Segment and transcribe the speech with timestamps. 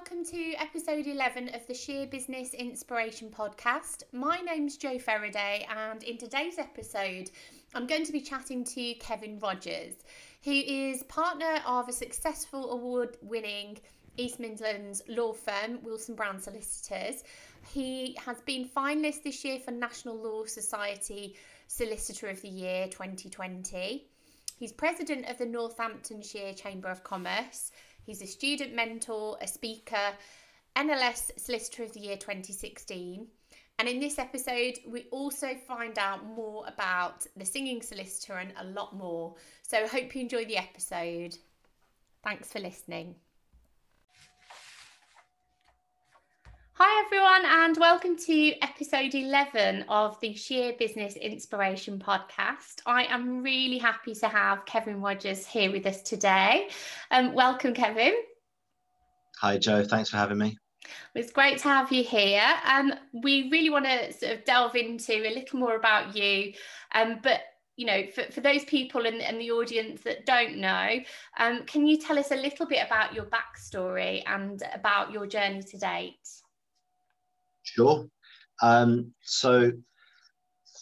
[0.00, 4.02] welcome to episode 11 of the Sheer Business Inspiration Podcast.
[4.12, 7.30] My name's Jo Faraday, and in today's episode,
[7.74, 9.96] I'm going to be chatting to Kevin Rogers,
[10.42, 13.76] who is partner of a successful award winning
[14.16, 17.22] East Midlands law firm, Wilson Brown Solicitors.
[17.70, 21.36] He has been finalist this year for National Law Society
[21.66, 24.06] Solicitor of the Year 2020.
[24.58, 27.70] He's president of the Northamptonshire Chamber of Commerce.
[28.04, 30.14] He's a student mentor, a speaker,
[30.76, 33.26] NLS Solicitor of the Year 2016.
[33.78, 38.64] And in this episode, we also find out more about the singing solicitor and a
[38.64, 39.34] lot more.
[39.62, 41.36] So I hope you enjoy the episode.
[42.22, 43.14] Thanks for listening.
[46.74, 52.82] Hi, everyone, and welcome to episode 11 of the Sheer Business Inspiration podcast.
[52.86, 56.68] I am really happy to have Kevin Rogers here with us today.
[57.10, 58.14] Um, welcome, Kevin.
[59.40, 59.82] Hi, Joe.
[59.82, 60.56] Thanks for having me.
[61.16, 62.46] It's great to have you here.
[62.64, 66.52] Um, we really want to sort of delve into a little more about you,
[66.94, 67.40] um, but
[67.74, 71.00] you know, for, for those people in, in the audience that don't know,
[71.40, 75.64] um, can you tell us a little bit about your backstory and about your journey
[75.64, 76.14] to date?
[77.62, 78.06] Sure.
[78.62, 79.72] Um, so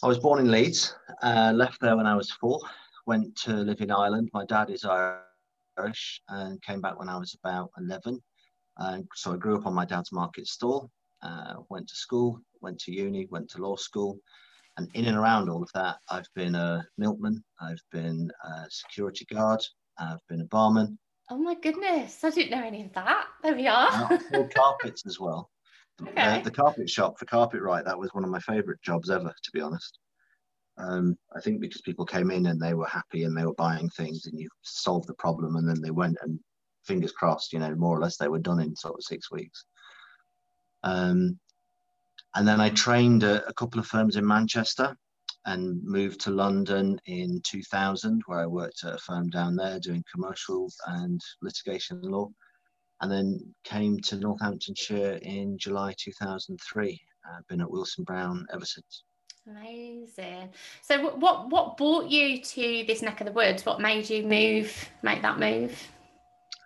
[0.03, 2.59] I was born in Leeds, uh, left there when I was four,
[3.05, 4.29] went to live in Ireland.
[4.33, 8.21] My dad is Irish and came back when I was about 11.
[8.77, 10.89] And so I grew up on my dad's market stall,
[11.21, 14.17] uh, went to school, went to uni, went to law school.
[14.77, 19.25] And in and around all of that, I've been a milkman, I've been a security
[19.25, 19.61] guard,
[19.97, 20.97] I've been a barman.
[21.29, 23.27] Oh my goodness, I didn't know any of that.
[23.43, 24.17] There we are.
[24.55, 25.49] carpets as well.
[26.01, 26.21] Okay.
[26.21, 29.51] Uh, the carpet shop for Carpetright that was one of my favourite jobs ever, to
[29.51, 29.99] be honest.
[30.77, 33.89] Um, I think because people came in and they were happy and they were buying
[33.89, 36.39] things and you solved the problem and then they went and
[36.85, 39.65] fingers crossed, you know, more or less they were done in sort of six weeks.
[40.83, 41.37] Um,
[42.35, 44.95] and then I trained a, a couple of firms in Manchester
[45.45, 50.03] and moved to London in 2000, where I worked at a firm down there doing
[50.13, 52.29] commercial and litigation law
[53.01, 57.01] and then came to Northamptonshire in July 2003.
[57.25, 59.03] I've been at Wilson Brown ever since.
[59.47, 60.49] Amazing.
[60.81, 63.65] So, what what brought you to this neck of the woods?
[63.65, 65.87] What made you move, make that move?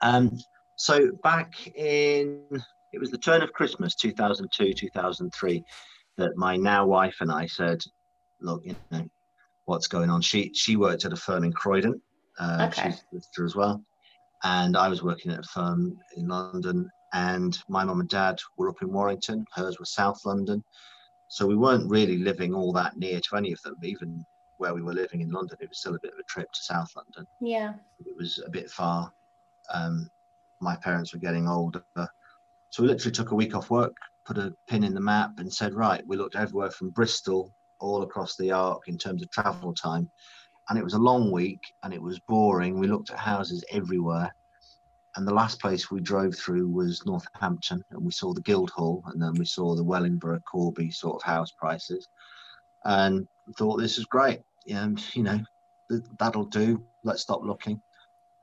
[0.02, 0.38] Um,
[0.78, 2.42] so back in
[2.92, 5.64] it was the turn of Christmas 2002 2003
[6.18, 7.82] that my now wife and I said,
[8.42, 9.08] look, you know,
[9.66, 10.22] what's going on?
[10.22, 12.02] She she worked at a firm in Croydon.
[12.40, 12.94] Uh, okay.
[13.12, 13.84] She's a as well
[14.44, 18.70] and I was working at a firm in London, and my mum and dad were
[18.70, 19.46] up in Warrington.
[19.54, 20.64] Hers was South London,
[21.28, 23.76] so we weren't really living all that near to any of them.
[23.84, 24.26] Even
[24.58, 26.62] where we were living in London, it was still a bit of a trip to
[26.62, 27.26] South London.
[27.42, 27.74] Yeah,
[28.06, 29.12] it was a bit far.
[29.74, 30.10] Um,
[30.60, 33.96] my parents were getting older, so we literally took a week off work,
[34.26, 38.04] put a pin in the map, and said, right, we looked everywhere from Bristol all
[38.04, 40.10] across the arc in terms of travel time
[40.70, 42.80] and it was a long week and it was boring.
[42.80, 44.34] We looked at houses everywhere.
[45.16, 49.22] And the last place we drove through was Northampton, and we saw the Guildhall, and
[49.22, 52.08] then we saw the Wellingborough, Corby sort of house prices,
[52.86, 54.40] and thought this is great.
[54.68, 55.40] And you know,
[56.18, 56.84] that'll do.
[57.04, 57.80] Let's stop looking.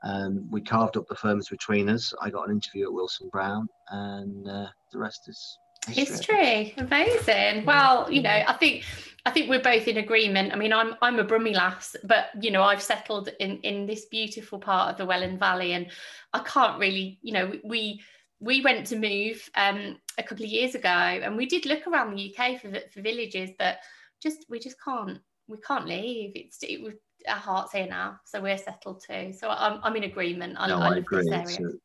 [0.03, 2.13] And we carved up the firms between us.
[2.21, 6.71] I got an interview at Wilson Brown, and uh, the rest is history.
[6.71, 6.73] history.
[6.77, 7.65] Amazing.
[7.65, 8.85] Well, you know, I think
[9.25, 10.51] I think we're both in agreement.
[10.51, 14.05] I mean, I'm I'm a Brummie lass, but you know, I've settled in in this
[14.05, 15.87] beautiful part of the Welland Valley, and
[16.33, 18.01] I can't really, you know, we
[18.39, 22.15] we went to move um, a couple of years ago, and we did look around
[22.15, 23.77] the UK for for villages, but
[24.21, 26.31] just we just can't we can't leave.
[26.33, 26.95] It's it was
[27.27, 29.33] our hearts here now, so we're settled too.
[29.33, 30.55] So I'm I'm in agreement.
[30.57, 31.29] I, no, I, I agree.
[31.29, 31.43] This area.
[31.43, 31.77] It's a,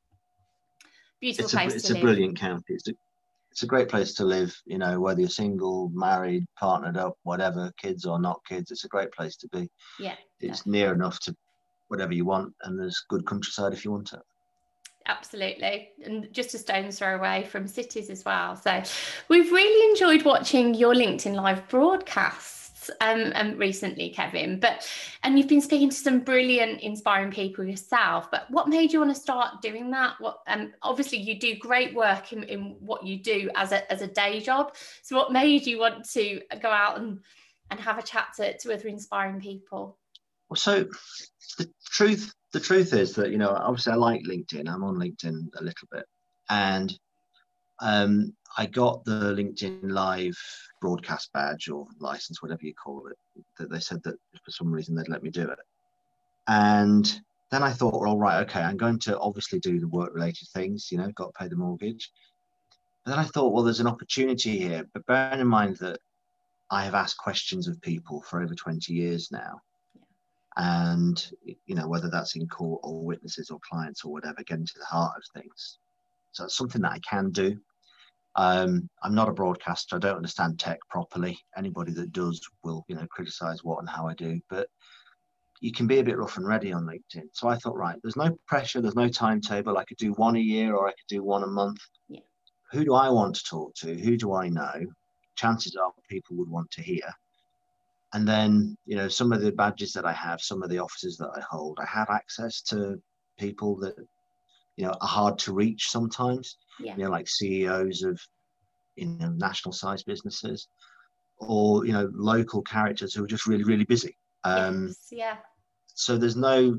[1.21, 1.73] beautiful it's place.
[1.73, 2.03] A, it's a live.
[2.03, 2.65] brilliant county.
[2.75, 2.93] It's a,
[3.56, 7.72] it's a great place to live, you know, whether you're single, married, partnered up, whatever,
[7.81, 9.71] kids or not kids, it's a great place to be.
[9.99, 10.17] Yeah.
[10.41, 11.34] It's near enough to
[11.89, 14.21] whatever you want, and there's good countryside if you want it.
[15.06, 15.89] Absolutely.
[16.05, 18.56] And just a stone's throw away from cities as well.
[18.56, 18.82] So
[19.31, 22.66] we've really enjoyed watching your LinkedIn Live broadcast
[23.00, 24.61] um, um, recently, Kevin.
[24.61, 24.88] But
[25.23, 28.31] and you've been speaking to some brilliant, inspiring people yourself.
[28.31, 30.15] But what made you want to start doing that?
[30.21, 34.03] What um, obviously you do great work in, in what you do as a as
[34.03, 34.75] a day job.
[35.03, 37.21] So what made you want to go out and
[37.71, 39.99] and have a chat to, to other inspiring people?
[40.49, 40.87] Well, so
[41.59, 44.69] the truth the truth is that you know obviously I like LinkedIn.
[44.69, 46.05] I'm on LinkedIn a little bit,
[46.49, 46.97] and
[47.81, 50.38] um, I got the LinkedIn Live
[50.81, 53.19] broadcast badge or license, whatever you call it.
[53.58, 55.58] That they said that for some reason they'd let me do it,
[56.48, 57.20] and
[57.50, 60.90] then I thought, well, right, okay, I'm going to obviously do the work related things,
[60.90, 62.10] you know, got to pay the mortgage.
[63.04, 64.84] But then I thought, well, there's an opportunity here.
[64.93, 66.00] But bearing in mind that
[66.70, 69.60] I have asked questions of people for over 20 years now.
[70.56, 71.31] And,
[71.66, 74.87] you know, whether that's in court or witnesses or clients or whatever, getting to the
[74.87, 75.78] heart of things.
[76.32, 77.60] So it's something that I can do.
[78.37, 79.97] Um, I'm not a broadcaster.
[79.97, 81.38] I don't understand tech properly.
[81.56, 84.41] Anybody that does will, you know, criticize what and how I do.
[84.50, 84.69] But
[85.61, 87.29] you can be a bit rough and ready on LinkedIn.
[87.33, 89.79] So I thought, right, there's no pressure, there's no timetable.
[89.79, 91.81] I could do one a year or I could do one a month.
[92.09, 92.21] Yeah.
[92.73, 93.94] Who do I want to talk to?
[93.94, 94.85] Who do I know?
[95.37, 97.11] Chances are people would want to hear.
[98.12, 101.17] And then, you know, some of the badges that I have, some of the offices
[101.19, 103.00] that I hold, I have access to
[103.39, 103.94] people that,
[104.76, 106.56] you know, are hard to reach sometimes.
[106.78, 106.96] Yeah.
[106.96, 108.20] You know, like CEOs of,
[108.96, 110.69] you know, national size businesses
[111.38, 115.37] or, you know, local characters who are just really, really busy um, yes, yeah.
[115.94, 116.78] So there's no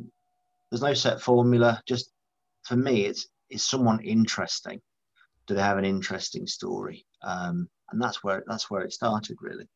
[0.71, 1.81] there's no set formula.
[1.85, 2.11] Just
[2.63, 4.81] for me, it's is someone interesting?
[5.47, 7.05] Do they have an interesting story?
[7.23, 9.67] Um, and that's where that's where it started, really.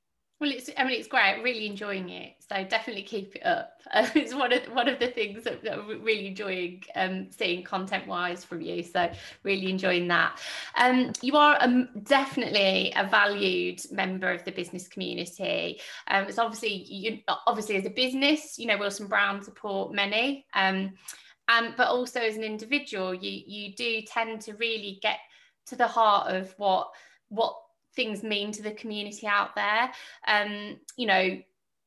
[0.41, 1.39] Well, it's I mean it's great.
[1.43, 2.33] Really enjoying it.
[2.49, 3.79] So definitely keep it up.
[3.93, 7.63] Uh, it's one of one of the things that, that I'm really enjoying um, seeing
[7.63, 8.81] content wise from you.
[8.81, 9.11] So
[9.43, 10.39] really enjoying that.
[10.75, 15.79] Um, you are um, definitely a valued member of the business community.
[16.07, 20.47] Um, it's obviously you obviously as a business, you know Wilson Brown support many.
[20.55, 20.93] Um,
[21.49, 25.19] um, but also as an individual, you you do tend to really get
[25.67, 26.89] to the heart of what
[27.29, 27.55] what
[27.95, 29.91] things mean to the community out there.
[30.27, 31.39] Um, you know,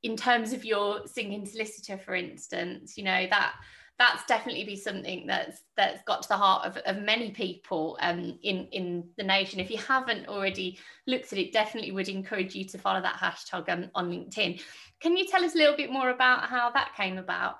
[0.02, 3.54] in terms of your singing solicitor, for instance, you know, that
[3.96, 8.38] that's definitely be something that's that's got to the heart of, of many people um,
[8.42, 9.60] in in the nation.
[9.60, 13.68] If you haven't already looked at it, definitely would encourage you to follow that hashtag
[13.68, 14.60] um, on LinkedIn.
[15.00, 17.56] Can you tell us a little bit more about how that came about?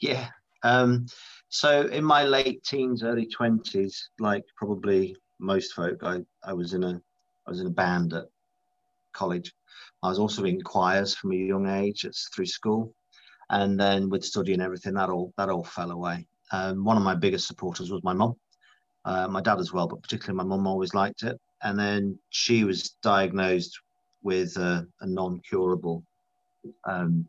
[0.00, 0.28] Yeah.
[0.62, 1.06] Um,
[1.48, 6.82] so in my late teens, early twenties, like probably most folk, I, I was in
[6.82, 7.00] a
[7.46, 8.26] I was in a band at
[9.12, 9.52] college.
[10.02, 12.04] I was also in choirs from a young age.
[12.04, 12.94] It's through school,
[13.50, 16.26] and then with study and everything, that all that all fell away.
[16.52, 18.36] Um, one of my biggest supporters was my mum,
[19.04, 21.40] uh, my dad as well, but particularly my mum always liked it.
[21.62, 23.80] And then she was diagnosed
[24.22, 26.04] with a, a non-curable
[26.84, 27.28] um,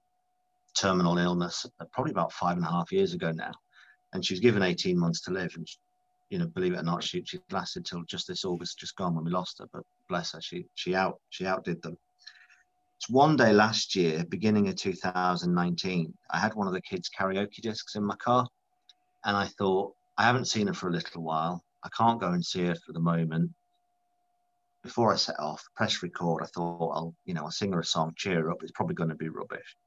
[0.76, 3.52] terminal illness, probably about five and a half years ago now,
[4.14, 5.54] and she was given 18 months to live.
[5.56, 5.68] And
[6.30, 9.16] you know, believe it or not, she she lasted till just this August, just gone
[9.16, 9.68] when we lost her.
[9.72, 11.98] But bless her, she she out she outdid them.
[12.98, 17.62] It's one day last year, beginning of 2019, I had one of the kids' karaoke
[17.62, 18.48] discs in my car,
[19.24, 21.64] and I thought I haven't seen her for a little while.
[21.84, 23.52] I can't go and see her for the moment.
[24.84, 26.44] Before I set off, press record.
[26.44, 28.64] I thought I'll you know I'll sing her a song, cheer her up.
[28.64, 29.78] It's probably going to be rubbish,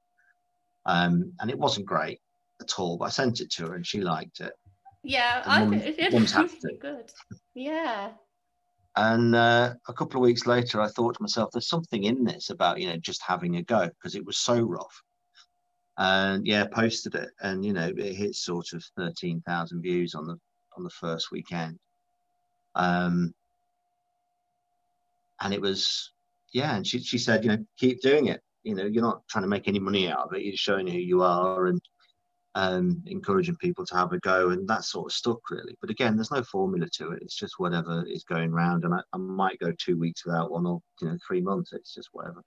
[0.86, 2.20] um, and it wasn't great
[2.60, 2.96] at all.
[2.96, 4.52] But I sent it to her, and she liked it.
[5.02, 7.12] Yeah, I really good.
[7.54, 8.10] Yeah.
[8.96, 12.50] And uh, a couple of weeks later, I thought to myself, "There's something in this
[12.50, 15.02] about you know just having a go because it was so rough."
[15.96, 20.26] And yeah, posted it, and you know it hit sort of thirteen thousand views on
[20.26, 20.38] the
[20.76, 21.78] on the first weekend.
[22.74, 23.34] Um,
[25.40, 26.10] and it was
[26.52, 28.42] yeah, and she she said, you know, keep doing it.
[28.64, 30.42] You know, you're not trying to make any money out of it.
[30.42, 31.80] You're showing who you are, and
[32.54, 35.76] um, encouraging people to have a go, and that sort of stuck really.
[35.80, 37.22] But again, there's no formula to it.
[37.22, 40.66] It's just whatever is going round, and I, I might go two weeks without one,
[40.66, 41.72] or you know, three months.
[41.72, 42.42] It's just whatever.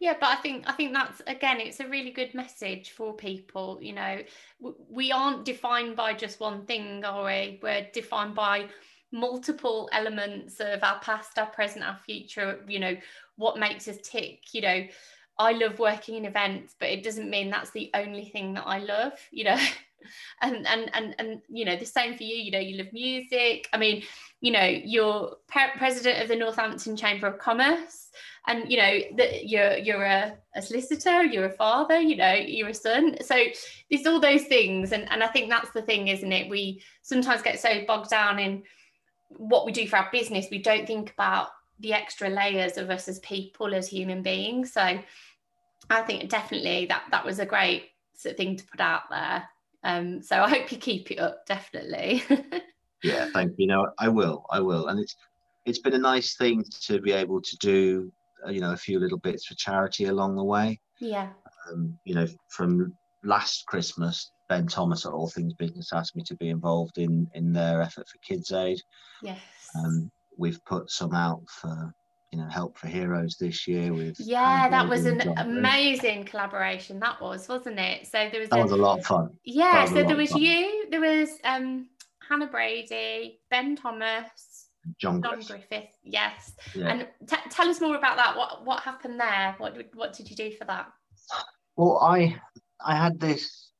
[0.00, 3.78] Yeah, but I think I think that's again, it's a really good message for people.
[3.80, 4.18] You know,
[4.88, 7.60] we aren't defined by just one thing, are we?
[7.62, 8.68] We're defined by
[9.12, 12.64] multiple elements of our past, our present, our future.
[12.66, 12.96] You know,
[13.36, 14.40] what makes us tick.
[14.52, 14.86] You know
[15.38, 18.78] I love working in events, but it doesn't mean that's the only thing that I
[18.78, 19.58] love, you know.
[20.42, 22.34] and and and and you know the same for you.
[22.34, 23.68] You know, you love music.
[23.72, 24.02] I mean,
[24.40, 25.36] you know, you're
[25.76, 28.08] president of the Northampton Chamber of Commerce,
[28.46, 32.70] and you know that you're you're a, a solicitor, you're a father, you know, you're
[32.70, 33.16] a son.
[33.22, 33.36] So
[33.90, 36.50] there's all those things, and and I think that's the thing, isn't it?
[36.50, 38.64] We sometimes get so bogged down in
[39.36, 41.48] what we do for our business, we don't think about
[41.82, 44.72] the extra layers of us as people, as human beings.
[44.72, 44.98] So
[45.90, 49.44] I think definitely that that was a great thing to put out there.
[49.84, 52.22] Um, so I hope you keep it up, definitely.
[53.02, 53.66] yeah, thank you.
[53.66, 55.16] No, I will, I will, and it's
[55.66, 58.12] it's been a nice thing to be able to do,
[58.46, 60.80] uh, you know, a few little bits for charity along the way.
[60.98, 61.30] Yeah.
[61.70, 66.36] Um, you know, from last Christmas, Ben Thomas at All Things Business asked me to
[66.36, 68.80] be involved in in their effort for Kids Aid.
[69.20, 69.40] Yes.
[69.76, 70.10] Um,
[70.42, 71.94] we've put some out for
[72.32, 74.18] you know, Help for Heroes this year with.
[74.18, 76.98] Yeah, that was an amazing collaboration.
[76.98, 78.06] That was, wasn't it?
[78.06, 78.48] So there was.
[78.48, 79.30] That a, was a lot of fun.
[79.44, 81.88] Yeah, so there was you, there was um,
[82.26, 84.68] Hannah Brady, Ben Thomas,
[84.98, 85.68] John, John Griffith.
[85.68, 85.90] Griffith.
[86.02, 86.54] Yes.
[86.74, 86.88] Yeah.
[86.88, 88.34] And t- tell us more about that.
[88.36, 89.54] What what happened there?
[89.58, 90.86] What what did you do for that?
[91.76, 92.40] Well, I
[92.84, 93.71] I had this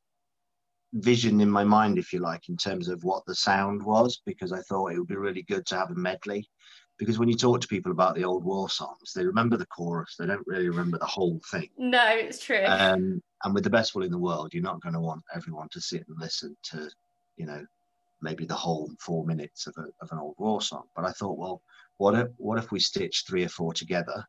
[0.92, 4.52] vision in my mind, if you like, in terms of what the sound was, because
[4.52, 6.48] I thought it would be really good to have a medley.
[6.98, 10.14] Because when you talk to people about the old war songs, they remember the chorus,
[10.18, 11.68] they don't really remember the whole thing.
[11.76, 12.64] No, it's true.
[12.66, 15.68] Um, and with the best will in the world, you're not going to want everyone
[15.70, 16.88] to sit and listen to,
[17.36, 17.64] you know,
[18.20, 20.84] maybe the whole four minutes of, a, of an old war song.
[20.94, 21.62] But I thought, well,
[21.96, 24.24] what if what if we stitch three or four together?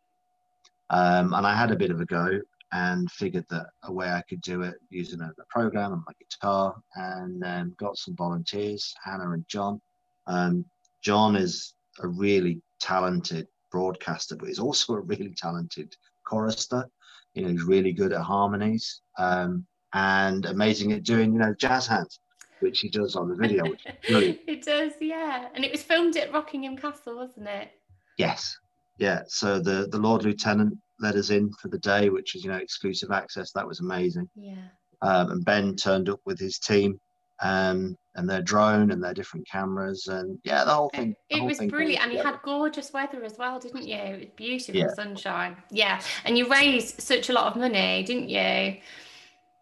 [0.90, 2.40] Um, and I had a bit of a go
[2.74, 6.14] and figured that a way I could do it using a, a program and my
[6.20, 9.80] guitar, and um, got some volunteers, Hannah and John.
[10.28, 10.66] Um,
[11.04, 15.96] John is a really talented broadcaster, but he's also a really talented
[16.28, 16.90] chorister.
[17.36, 21.88] You know, he's really good at harmonies um, and amazing at doing, you know, jazz
[21.88, 22.20] hands
[22.64, 23.66] which he does on the video.
[23.66, 25.50] Which it does, yeah.
[25.54, 27.72] And it was filmed at Rockingham Castle, wasn't it?
[28.18, 28.58] Yes,
[28.98, 29.24] yeah.
[29.28, 32.58] So the the Lord Lieutenant let us in for the day, which is you know
[32.58, 33.52] exclusive access.
[33.52, 34.30] That was amazing.
[34.36, 34.68] Yeah.
[35.02, 37.00] Um, and Ben turned up with his team.
[37.42, 41.40] Um, and their drone and their different cameras and yeah the whole thing the it
[41.40, 44.76] whole was brilliant and you had gorgeous weather as well didn't you it was beautiful
[44.76, 44.94] yeah.
[44.94, 48.78] sunshine yeah and you raised such a lot of money didn't you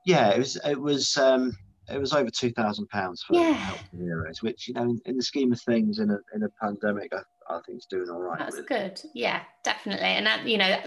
[0.05, 1.57] yeah it was it was um
[1.89, 3.53] it was over two thousand pounds for yeah.
[3.53, 6.49] Help Heroes, which you know, in, in, the scheme of things, in a in a
[6.61, 7.19] pandemic, I,
[7.55, 8.39] I think it's doing all right.
[8.39, 8.67] That's really.
[8.67, 9.01] good.
[9.13, 10.77] Yeah, definitely, and that, you know,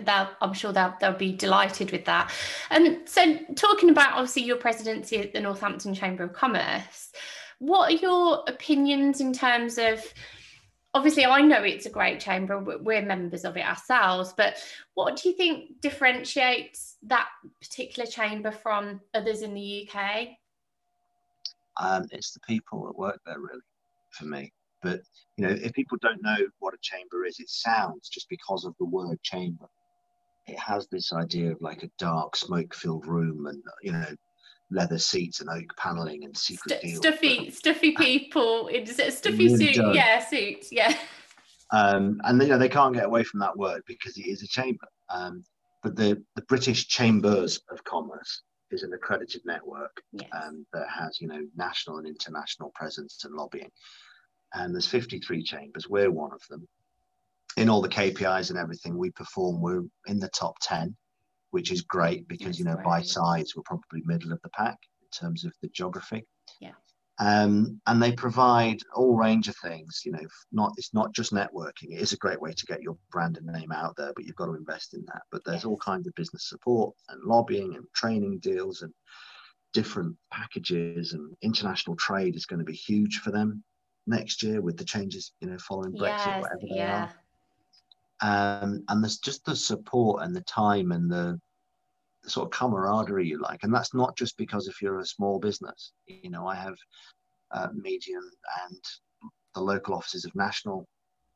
[0.41, 2.33] I'm sure they'll they'll be delighted with that.
[2.71, 7.13] And so, talking about obviously your presidency at the Northampton Chamber of Commerce,
[7.59, 10.03] what are your opinions in terms of?
[10.97, 12.61] Obviously, I know it's a great chamber.
[12.61, 14.59] We're members of it ourselves, but
[14.95, 17.27] what do you think differentiates that
[17.61, 20.29] particular chamber from others in the UK?
[21.77, 23.61] Um, it's the people that work there, really,
[24.11, 24.53] for me.
[24.85, 25.01] But
[25.37, 28.75] you know, if people don't know what a chamber is, it sounds just because of
[28.79, 29.67] the word chamber.
[30.47, 34.07] It has this idea of like a dark, smoke-filled room, and you know,
[34.71, 39.77] leather seats and oak paneling and secret St- stuffy, stuffy people in stuffy really suit,
[39.77, 39.97] does.
[39.97, 40.95] yeah, suits, yeah.
[41.73, 44.47] Um, and you know, they can't get away from that word because it is a
[44.47, 44.87] chamber.
[45.09, 45.43] Um,
[45.83, 50.29] but the the British Chambers of Commerce is an accredited network yes.
[50.33, 53.71] um, that has, you know, national and international presence and lobbying.
[54.55, 55.89] And there's 53 chambers.
[55.89, 56.67] We're one of them.
[57.57, 60.97] In all the KPIs and everything we perform, we're in the top 10,
[61.51, 62.85] which is great because, That's you know, great.
[62.85, 66.27] by size, we're probably middle of the pack in terms of the geography.
[66.61, 66.73] Yeah.
[67.21, 70.03] Um, and they provide all range of things.
[70.05, 71.93] You know, not it's not just networking.
[71.93, 74.35] It is a great way to get your brand and name out there, but you've
[74.35, 75.23] got to invest in that.
[75.31, 75.65] But there's yes.
[75.65, 78.93] all kinds of business support and lobbying and training deals and
[79.73, 83.63] different packages and international trade is going to be huge for them
[84.07, 87.11] next year with the changes, you know, following Brexit, yes, whatever they yeah.
[88.23, 88.63] are.
[88.63, 91.41] Um, and there's just the support and the time and the
[92.27, 93.65] sort of camaraderie you like.
[93.65, 95.93] And that's not just because if you're a small business.
[96.07, 96.77] You know, I have
[97.51, 98.23] uh, medium
[98.69, 98.81] and
[99.55, 100.87] the local offices of national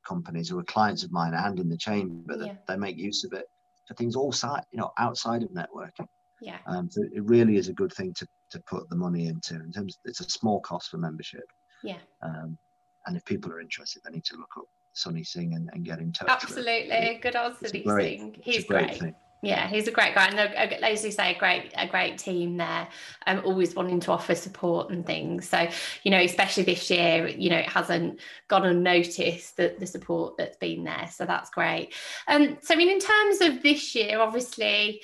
[0.07, 2.55] companies who are clients of mine and in the chamber that yeah.
[2.67, 3.45] they make use of it
[3.87, 6.07] for things all side, you know, outside of networking.
[6.41, 6.59] Yeah.
[6.67, 9.73] Um, so it really is a good thing to, to put the money into in
[9.73, 11.45] terms of, it's a small cost for membership.
[11.83, 11.99] Yeah.
[12.23, 12.59] Um,
[13.07, 15.99] and if people are interested, they need to look up Sonny Singh and, and get
[15.99, 16.29] in touch.
[16.29, 17.19] Absolutely.
[17.23, 18.37] Good old answer, Singh.
[18.43, 18.99] He's great.
[18.99, 19.15] great.
[19.41, 20.39] Yeah, he's a great guy, and
[20.83, 22.89] as you say, a great a great team there.
[23.25, 25.49] Um, always wanting to offer support and things.
[25.49, 25.69] So
[26.03, 28.19] you know, especially this year, you know, it hasn't
[28.49, 31.09] gone unnoticed that the support that's been there.
[31.13, 31.95] So that's great.
[32.27, 35.03] Um, so I mean, in terms of this year, obviously,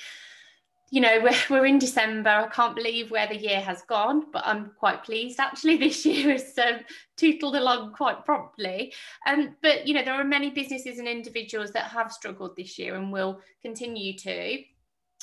[0.95, 2.29] you know, we're, we're in December.
[2.29, 5.75] I can't believe where the year has gone, but I'm quite pleased actually.
[5.85, 6.79] This year has um,
[7.17, 8.93] tootled along quite promptly.
[9.27, 12.95] Um, but, you know, there are many businesses and individuals that have struggled this year
[12.95, 14.63] and will continue to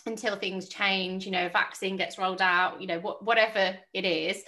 [0.05, 4.43] until things change, you know, vaccine gets rolled out, you know, what, whatever it is.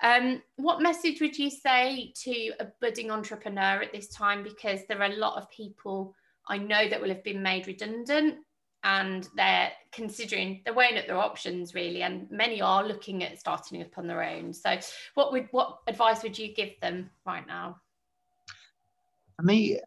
[0.00, 4.44] Um, what message would you say to a budding entrepreneur at this time?
[4.44, 6.14] Because there are a lot of people
[6.46, 8.36] I know that will have been made redundant
[8.88, 13.82] and they're considering they're weighing up their options really and many are looking at starting
[13.82, 14.52] up on their own.
[14.52, 14.78] So
[15.14, 17.76] what would what advice would you give them right now?
[19.36, 19.78] For me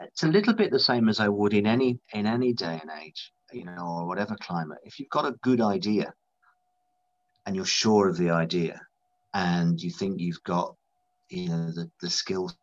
[0.00, 2.90] it's a little bit the same as i would in any in any day and
[3.00, 4.78] age you know or whatever climate.
[4.84, 6.12] If you've got a good idea
[7.46, 8.80] and you're sure of the idea
[9.34, 10.74] and you think you've got
[11.28, 12.56] you know the, the skills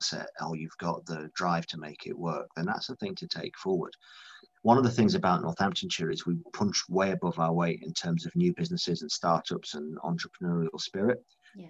[0.00, 3.26] set or you've got the drive to make it work, then that's a thing to
[3.26, 3.94] take forward.
[4.62, 8.26] One of the things about Northamptonshire is we punch way above our weight in terms
[8.26, 11.22] of new businesses and startups and entrepreneurial spirit.
[11.56, 11.66] Yeah.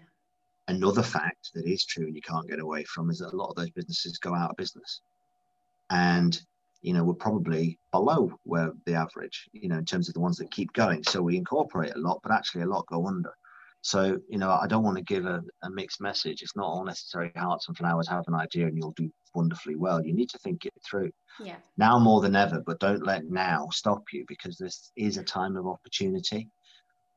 [0.69, 3.49] Another fact that is true and you can't get away from is that a lot
[3.49, 5.01] of those businesses go out of business.
[5.91, 6.41] And
[6.83, 10.37] you know, we're probably below where the average, you know, in terms of the ones
[10.39, 11.03] that keep going.
[11.05, 13.33] So we incorporate a lot, but actually a lot go under.
[13.83, 16.43] So, you know, I don't want to give a, a mixed message.
[16.43, 20.05] It's not all necessary hearts and flowers, have an idea and you'll do wonderfully well.
[20.05, 21.11] You need to think it through.
[21.41, 21.57] Yeah.
[21.77, 25.57] Now more than ever, but don't let now stop you because this is a time
[25.57, 26.49] of opportunity.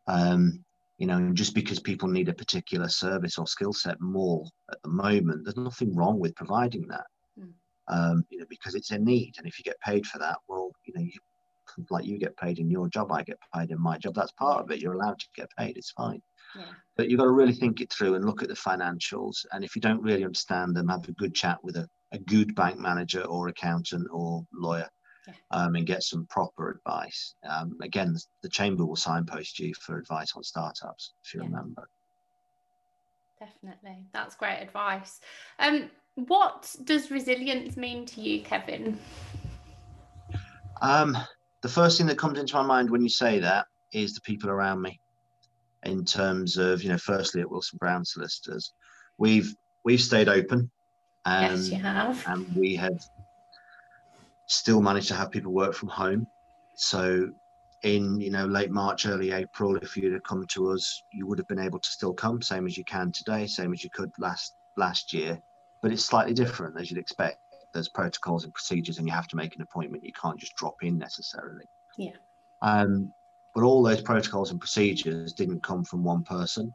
[0.07, 0.63] Um,
[0.97, 4.89] you know, just because people need a particular service or skill set more at the
[4.89, 7.05] moment, there's nothing wrong with providing that
[7.87, 9.35] um, you know, because it's a need.
[9.37, 11.11] And if you get paid for that, well, you know, you
[11.89, 14.15] like you get paid in your job, I get paid in my job.
[14.15, 14.79] That's part of it.
[14.79, 15.77] You're allowed to get paid.
[15.77, 16.21] It's fine.
[16.57, 16.65] Yeah.
[16.97, 19.45] But you've got to really think it through and look at the financials.
[19.51, 22.55] And if you don't really understand them, have a good chat with a, a good
[22.55, 24.89] bank manager or accountant or lawyer
[25.27, 25.33] yeah.
[25.51, 27.35] um, and get some proper advice.
[27.47, 31.47] Um, again, the, the, chamber will signpost you for advice on startups, if you yeah.
[31.47, 31.87] remember.
[33.39, 34.05] Definitely.
[34.13, 35.19] That's great advice.
[35.59, 38.97] Um, what does resilience mean to you, Kevin?
[40.81, 41.17] Um,
[41.61, 44.49] the first thing that comes into my mind when you say that is the people
[44.49, 44.99] around me.
[45.85, 48.73] In terms of, you know, firstly at Wilson Brown Solicitors,
[49.17, 50.69] we've we've stayed open.
[51.25, 52.23] And, yes, you have.
[52.27, 53.03] And we have
[54.47, 56.27] still managed to have people work from home.
[56.75, 57.29] So
[57.83, 61.37] in you know late March, early April, if you'd have come to us, you would
[61.37, 64.11] have been able to still come, same as you can today, same as you could
[64.19, 65.39] last last year
[65.85, 67.37] but it's slightly different as you'd expect.
[67.71, 70.03] There's protocols and procedures, and you have to make an appointment.
[70.03, 71.65] You can't just drop in necessarily.
[71.95, 72.15] Yeah.
[72.63, 73.13] Um,
[73.55, 76.73] but all those protocols and procedures didn't come from one person.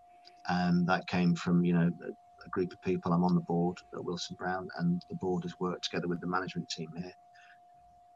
[0.49, 3.13] Um, that came from you know a, group of people.
[3.13, 6.27] I'm on the board at Wilson Brown, and the board has worked together with the
[6.27, 7.13] management team here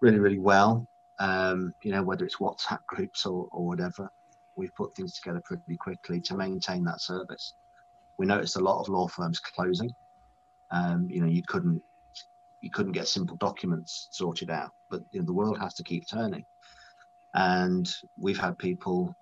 [0.01, 0.85] really, really well.
[1.21, 4.11] Um, you know, whether it's WhatsApp groups or, or whatever,
[4.57, 7.55] we've put things together pretty quickly to maintain that service.
[8.19, 9.95] We noticed a lot of law firms closing
[10.71, 11.81] um, you know, you couldn't
[12.61, 14.71] you couldn't get simple documents sorted out.
[14.91, 16.45] But you know, the world has to keep turning,
[17.35, 19.15] and we've had people.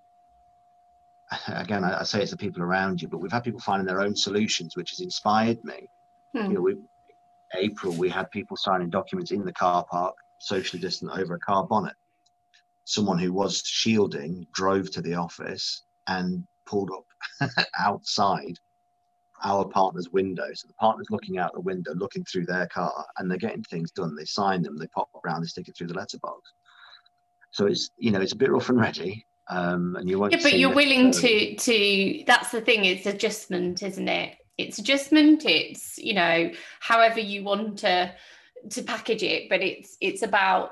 [1.47, 4.01] Again, I, I say it's the people around you, but we've had people finding their
[4.01, 5.89] own solutions, which has inspired me.
[6.35, 6.45] Hmm.
[6.45, 6.75] You know, we,
[7.55, 11.65] April we had people signing documents in the car park, socially distant over a car
[11.65, 11.95] bonnet.
[12.85, 17.49] Someone who was shielding drove to the office and pulled up
[17.79, 18.57] outside
[19.43, 20.47] our partner's window.
[20.53, 23.91] So the partner's looking out the window, looking through their car, and they're getting things
[23.91, 24.15] done.
[24.15, 26.53] They sign them, they pop around, they stick it through the letterbox.
[27.53, 30.33] So it's you know it's a bit rough and ready, um, and you won't.
[30.33, 32.23] Yeah, but you're willing to to.
[32.27, 32.85] That's the thing.
[32.85, 34.35] It's adjustment, isn't it?
[34.57, 35.45] It's adjustment.
[35.45, 38.13] It's you know however you want to
[38.69, 40.71] to package it, but it's it's about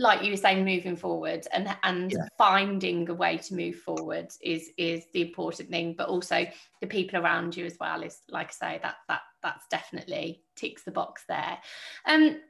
[0.00, 2.26] like you were saying moving forward and and yeah.
[2.38, 6.46] finding a way to move forward is is the important thing but also
[6.80, 10.84] the people around you as well is like i say that that that's definitely ticks
[10.84, 11.58] the box there
[12.06, 12.40] um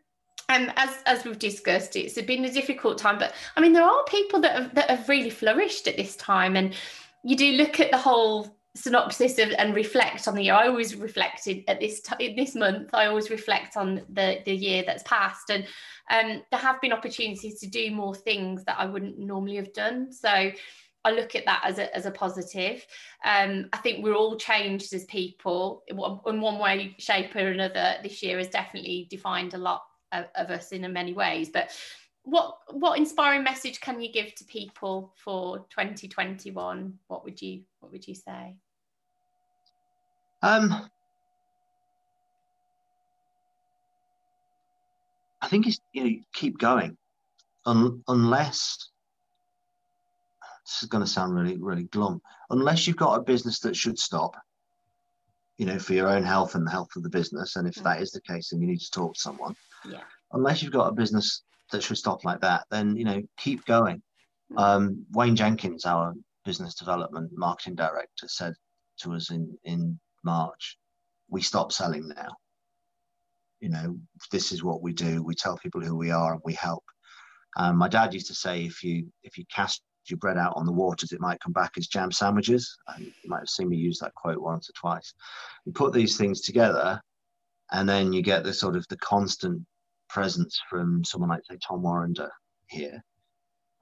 [0.49, 4.05] and as as we've discussed it's been a difficult time but i mean there are
[4.05, 6.75] people that have that have really flourished at this time and
[7.23, 10.55] you do look at the whole synopsis of, and reflect on the year.
[10.55, 12.91] I always reflected at this t- this month.
[12.95, 15.67] I always reflect on the the year that's passed, and
[16.11, 20.13] um, there have been opportunities to do more things that I wouldn't normally have done.
[20.13, 20.53] So
[21.05, 22.87] I look at that as a as a positive.
[23.25, 27.97] Um, I think we're all changed as people in one way, shape, or another.
[28.03, 31.71] This year has definitely defined a lot of, us in many ways, but
[32.25, 37.91] what what inspiring message can you give to people for 2021 what would you what
[37.93, 38.55] would you say?
[40.43, 40.89] Um
[45.43, 46.97] i think it's you know keep going.
[47.67, 48.91] Un- unless
[50.65, 52.21] this is going to sound really really glum.
[52.51, 54.37] Unless you've got a business that should stop
[55.61, 57.85] you know for your own health and the health of the business and if mm.
[57.85, 59.55] that is the case then you need to talk to someone
[59.89, 60.01] yeah
[60.33, 64.03] unless you've got a business that should stop like that, then you know keep going.
[64.57, 68.55] Um, Wayne Jenkins, our business development marketing director, said
[69.01, 70.79] to us in in March,
[71.29, 72.37] "We stop selling now.
[73.61, 73.99] You know,
[74.33, 75.23] this is what we do.
[75.23, 76.85] We tell people who we are and we help."
[77.57, 80.67] Um, my dad used to say, "If you if you cast your bread out on
[80.67, 83.77] the waters, it might come back as jam sandwiches." And you might have seen me
[83.77, 85.13] use that quote once or twice.
[85.65, 87.01] You put these things together,
[87.73, 89.67] and then you get the sort of the constant
[90.09, 92.31] presence from someone like say Tom Warrender
[92.69, 93.03] here,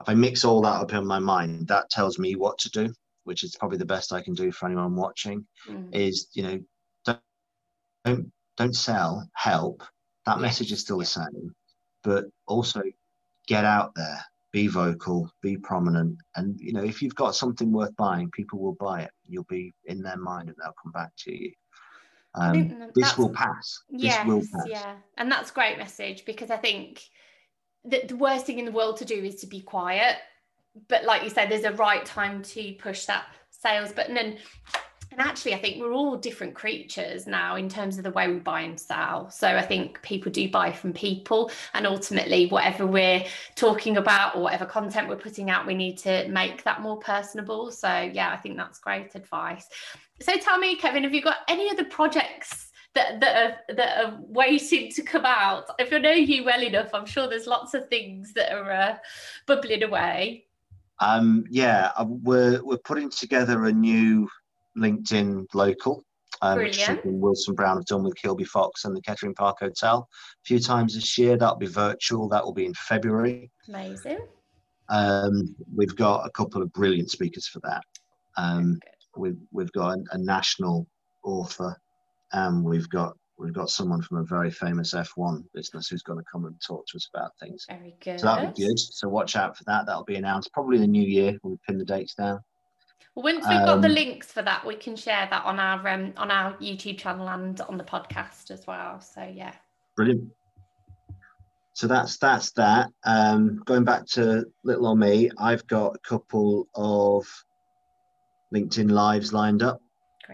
[0.01, 2.93] if I mix all that up in my mind, that tells me what to do,
[3.25, 5.45] which is probably the best I can do for anyone watching.
[5.67, 5.93] Mm.
[5.93, 6.59] Is you know
[7.05, 7.19] don't,
[8.05, 9.83] don't don't sell, help.
[10.25, 11.53] That message is still the same,
[12.03, 12.81] but also
[13.47, 17.95] get out there, be vocal, be prominent, and you know if you've got something worth
[17.95, 19.11] buying, people will buy it.
[19.27, 21.51] You'll be in their mind, and they'll come back to you.
[22.35, 23.83] Um, this will pass.
[23.89, 24.67] Yes, will pass.
[24.67, 27.03] yeah, and that's a great message because I think
[27.85, 30.17] that the worst thing in the world to do is to be quiet.
[30.87, 34.37] But like you said, there's a right time to push that sales button and
[35.21, 38.61] actually, I think we're all different creatures now in terms of the way we buy
[38.61, 39.29] and sell.
[39.29, 43.23] So I think people do buy from people, and ultimately, whatever we're
[43.55, 47.71] talking about or whatever content we're putting out, we need to make that more personable.
[47.71, 49.67] So yeah, I think that's great advice.
[50.21, 53.35] So tell me, Kevin, have you got any other projects that, that
[53.69, 55.65] are that are waiting to come out?
[55.79, 58.97] If I know you well enough, I'm sure there's lots of things that are uh,
[59.47, 60.45] bubbling away.
[60.99, 64.27] Um, yeah, uh, we're we're putting together a new
[64.79, 66.03] LinkedIn local,
[66.41, 70.45] um, which Wilson Brown have done with Kilby Fox and the Kettering Park Hotel a
[70.45, 71.37] few times this year.
[71.37, 72.29] That'll be virtual.
[72.29, 73.51] That will be in February.
[73.67, 74.19] Amazing.
[74.89, 77.83] Um, we've got a couple of brilliant speakers for that.
[78.37, 78.79] Um,
[79.15, 80.87] we've we've got a, a national
[81.23, 81.75] author,
[82.31, 86.25] and we've got we've got someone from a very famous F1 business who's going to
[86.31, 87.65] come and talk to us about things.
[87.69, 88.19] Very good.
[88.19, 88.77] So that'll be good.
[88.77, 89.85] So watch out for that.
[89.85, 91.37] That'll be announced probably in the new year.
[91.43, 92.41] We'll pin the dates down.
[93.15, 96.13] Once we've got the um, links for that, we can share that on our um,
[96.17, 99.01] on our YouTube channel and on the podcast as well.
[99.01, 99.53] So yeah.
[99.95, 100.31] Brilliant.
[101.73, 102.89] So that's that's that.
[103.05, 107.25] Um, going back to little on me, I've got a couple of
[108.53, 109.81] LinkedIn lives lined up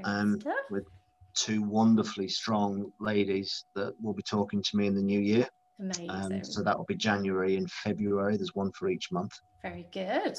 [0.04, 0.86] um, with
[1.34, 5.48] two wonderfully strong ladies that will be talking to me in the new year.
[5.80, 6.10] Amazing.
[6.10, 8.38] Um, so that will be January and February.
[8.38, 9.34] There's one for each month.
[9.62, 10.38] Very good.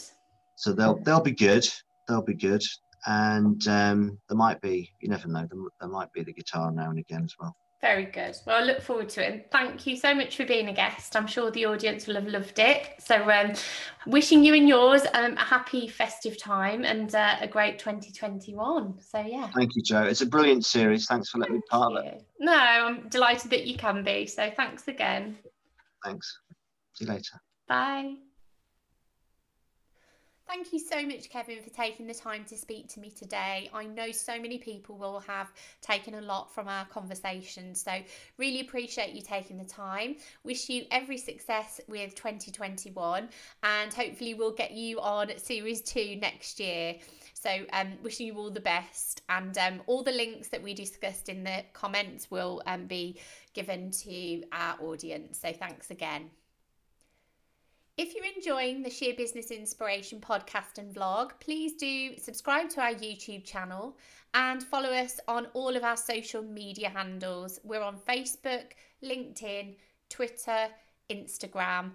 [0.57, 1.69] So they'll they'll be good
[2.09, 2.63] they'll be good.
[3.07, 6.91] And um, there might be, you never know, there, there might be the guitar now
[6.91, 7.57] and again as well.
[7.83, 8.37] Very good.
[8.47, 9.33] Well, I look forward to it.
[9.33, 11.15] And thank you so much for being a guest.
[11.15, 12.95] I'm sure the audience will have loved it.
[12.99, 13.53] So, um,
[14.07, 19.01] wishing you and yours um, a happy festive time and uh, a great 2021.
[19.01, 19.51] So, yeah.
[19.55, 20.05] Thank you, Joe.
[20.05, 21.07] It's a brilliant series.
[21.07, 21.99] Thanks for letting thank me part you.
[21.99, 22.23] of it.
[22.41, 24.27] No, I'm delighted that you can be.
[24.27, 25.37] So, thanks again.
[26.03, 26.41] Thanks.
[26.95, 27.41] See you later.
[27.69, 28.17] Bye.
[30.49, 33.69] Thank you so much, Kevin, for taking the time to speak to me today.
[33.75, 37.91] I know so many people will have taken a lot from our conversation, so
[38.39, 40.17] really appreciate you taking the time.
[40.45, 43.29] Wish you every success with 2021,
[43.65, 46.95] and hopefully, we'll get you on series two next year.
[47.35, 51.29] So, um, wishing you all the best, and um, all the links that we discussed
[51.29, 53.19] in the comments will um, be
[53.53, 55.41] given to our audience.
[55.41, 56.31] So, thanks again.
[57.99, 62.93] If you're enjoying the Sheer Business Inspiration podcast and vlog, please do subscribe to our
[62.93, 63.97] YouTube channel
[64.35, 67.59] and follow us on all of our social media handles.
[67.65, 69.77] We're on Facebook, LinkedIn,
[70.11, 70.69] Twitter,
[71.09, 71.93] Instagram,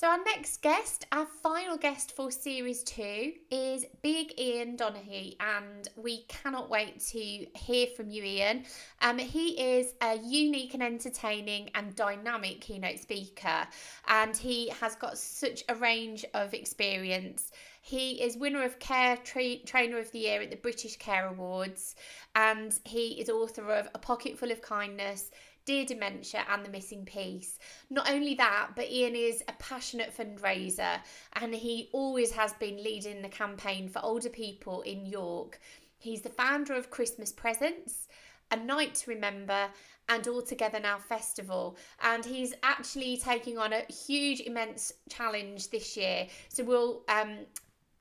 [0.00, 5.86] So, our next guest, our final guest for series two, is Big Ian Donaghy, and
[5.94, 8.64] we cannot wait to hear from you, Ian.
[9.02, 13.68] Um, he is a unique and entertaining and dynamic keynote speaker,
[14.08, 17.52] and he has got such a range of experience.
[17.82, 21.94] He is winner of Care Tra- Trainer of the Year at the British Care Awards,
[22.34, 25.30] and he is author of A Pocket Full of Kindness
[25.70, 27.56] Dear Dementia and The Missing Piece.
[27.90, 30.98] Not only that, but Ian is a passionate fundraiser
[31.34, 35.60] and he always has been leading the campaign for older people in York.
[35.96, 38.08] He's the founder of Christmas Presence,
[38.50, 39.68] A Night to Remember,
[40.08, 41.76] and All Together Now Festival.
[42.02, 46.26] And he's actually taking on a huge, immense challenge this year.
[46.48, 47.46] So we'll um,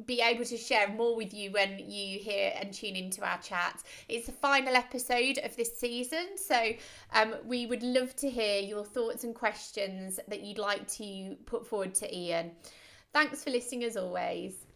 [0.06, 3.84] be able to share more with you when you hear and tune into our chat.
[4.08, 6.72] It's the final episode of this season, so
[7.14, 11.68] um, we would love to hear your thoughts and questions that you'd like to put
[11.68, 12.52] forward to Ian.
[13.14, 14.69] Thanks for listening as always.